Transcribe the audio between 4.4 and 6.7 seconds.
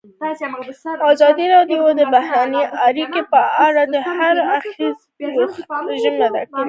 اړخیز پوښښ ژمنه کړې.